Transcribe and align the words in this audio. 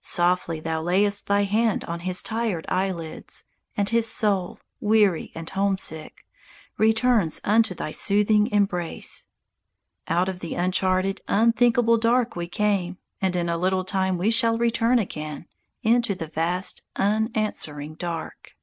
Softly 0.00 0.58
thou 0.58 0.82
layest 0.82 1.28
thy 1.28 1.42
hand 1.44 1.84
on 1.84 2.00
his 2.00 2.24
tired 2.24 2.66
eyelids, 2.68 3.44
And 3.76 3.88
his 3.88 4.08
soul, 4.08 4.58
weary 4.80 5.30
and 5.32 5.48
homesick, 5.48 6.26
returns 6.76 7.40
Unto 7.44 7.72
thy 7.72 7.92
soothing 7.92 8.48
embrace. 8.48 9.28
_Out 10.08 10.26
of 10.26 10.40
the 10.40 10.56
uncharted, 10.56 11.20
unthinkable 11.28 11.98
dark 11.98 12.34
we 12.34 12.48
came, 12.48 12.98
And 13.22 13.36
in 13.36 13.48
a 13.48 13.56
little 13.56 13.84
time 13.84 14.18
we 14.18 14.32
shall 14.32 14.58
return 14.58 14.98
again 14.98 15.46
Into 15.84 16.16
the 16.16 16.26
vast, 16.26 16.82
unanswering 16.96 17.94
dark. 17.94 18.56